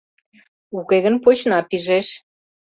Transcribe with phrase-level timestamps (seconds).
[0.77, 2.07] Уке гын почна пижеш.